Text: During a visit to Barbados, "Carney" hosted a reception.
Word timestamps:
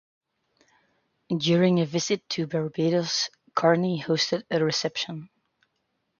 During 1.37 1.79
a 1.79 1.85
visit 1.85 2.27
to 2.29 2.47
Barbados, 2.47 3.29
"Carney" 3.53 4.01
hosted 4.01 4.41
a 4.49 4.63
reception. 4.65 5.29